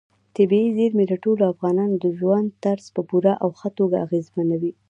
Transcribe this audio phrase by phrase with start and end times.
[0.35, 4.71] طبیعي زیرمې د ټولو افغانانو د ژوند طرز په پوره او ښه توګه اغېزمنوي.